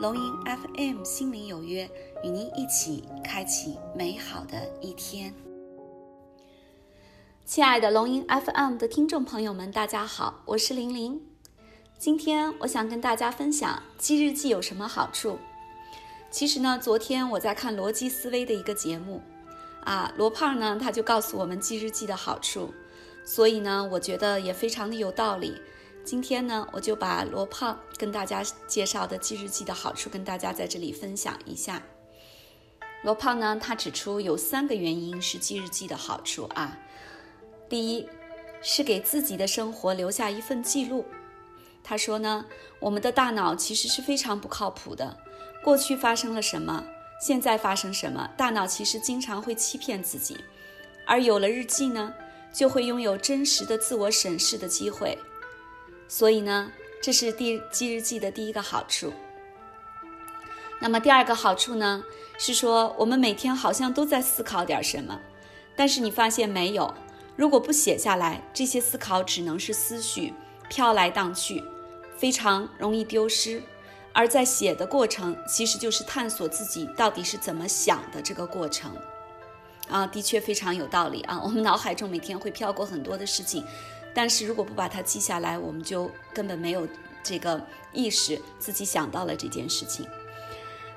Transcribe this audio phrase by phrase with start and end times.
[0.00, 1.90] 龙吟 FM 心灵有约，
[2.22, 5.34] 与您一起开启美好的一天。
[7.44, 11.20] 亲爱的龙吟 FM 的听众朋友们，大家好，我是玲玲。
[11.98, 15.36] 今天我想跟大家分享记日记有什么好处。
[16.30, 19.20] 其实呢，昨天我在看逻辑思维的一个节目，
[19.82, 22.72] 啊，罗胖呢他就告诉我们记日记的好处，
[23.24, 25.60] 所以呢，我觉得也非常的有道理。
[26.08, 31.82] 今天呢，我就把罗胖跟大家介绍的记日记的好处跟大家在这里分享一下。
[33.02, 36.78] 罗胖呢，他指出有三个原因是记日记的好处啊。
[37.68, 38.08] 第一，
[38.62, 41.04] 是给自己的生活留下一份记录。
[41.84, 42.46] 他说呢，
[42.80, 45.14] 我们的大脑其实是非常不靠谱的，
[45.62, 46.82] 过去发生了什么，
[47.20, 50.38] 现在发生什么，大脑其实经常会欺骗自己。
[51.06, 52.14] 而有了日记呢，
[52.50, 55.18] 就会拥有真实的自我审视的机会。
[56.08, 59.12] 所以呢，这是第记日记的第一个好处。
[60.80, 62.02] 那么第二个好处呢，
[62.38, 65.20] 是说我们每天好像都在思考点什么，
[65.76, 66.94] 但是你发现没有，
[67.36, 70.32] 如果不写下来，这些思考只能是思绪
[70.68, 71.62] 飘来荡去，
[72.16, 73.62] 非常容易丢失。
[74.14, 78.96] 而在写的过程，其实就是探索自己到底是怎么想的这个过程。
[79.88, 81.40] 啊，的确非常有道理啊！
[81.42, 83.64] 我们脑海中每天会飘过很多的事情。
[84.14, 86.88] 但是如果不把它记下来，我们就根本没有
[87.22, 90.06] 这个意识自己想到了这件事情。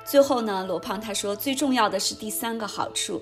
[0.03, 3.21] 最后呢，罗胖他说，最重要的是第三个好处：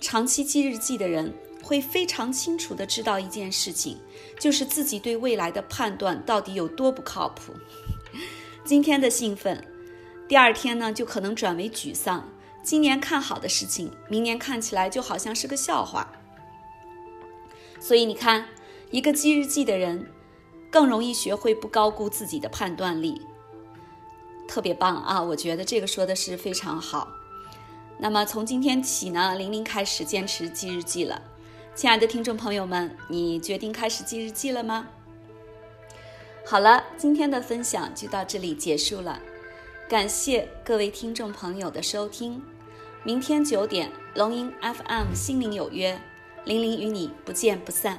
[0.00, 3.98] 长期记日记的人会非常清楚的知道一件事情，
[4.38, 7.54] 就是自己对未来的判断到底有多不靠谱。
[8.64, 9.66] 今天的兴奋，
[10.28, 12.22] 第二天呢就可能转为沮丧；
[12.62, 16.12] 今年看好的事情，明年看起来就好像是个笑话。
[17.80, 18.48] 所以你看。
[18.92, 20.06] 一个记日记的人，
[20.70, 23.22] 更容易学会不高估自己的判断力，
[24.46, 25.22] 特别棒啊！
[25.22, 27.08] 我觉得这个说的是非常好。
[27.96, 31.22] 那么从今天起呢，玲玲开始坚持记日记了。
[31.74, 34.86] 亲爱的听众朋友们，你决定开始记日记了吗？
[36.44, 39.18] 好了，今天的分享就到这里结束了，
[39.88, 42.42] 感谢各位听众朋友的收听。
[43.04, 45.98] 明天九点，龙吟 FM 心灵有约，
[46.44, 47.98] 玲玲与你不见不散。